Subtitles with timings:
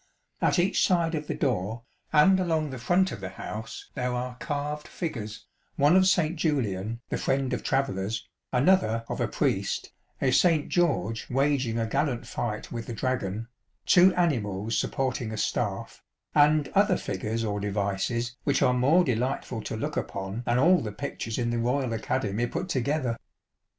[0.41, 4.35] At each side of the door, and along the front of the house, there are
[4.39, 6.37] carved figures, one of St.
[6.37, 10.69] Julian the friend of travellers, another of a priest, a St.
[10.69, 13.47] George waging a gallant fight with the dragon,
[13.85, 16.01] two animals supporting a staff,
[16.33, 20.91] and other figures or devices which are more delightful to look upon than all the
[20.91, 23.17] pictures in the Royal Academy put together.